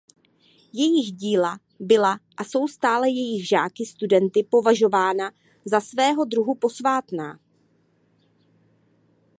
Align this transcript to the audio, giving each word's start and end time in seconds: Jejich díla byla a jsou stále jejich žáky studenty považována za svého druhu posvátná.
Jejich 0.73 1.11
díla 1.11 1.59
byla 1.79 2.19
a 2.37 2.43
jsou 2.43 2.67
stále 2.67 3.09
jejich 3.09 3.47
žáky 3.47 3.85
studenty 3.85 4.43
považována 4.43 5.31
za 5.65 5.79
svého 5.81 6.25
druhu 6.25 6.55
posvátná. 6.55 7.39